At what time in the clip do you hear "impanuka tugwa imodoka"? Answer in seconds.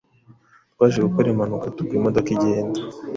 1.33-2.29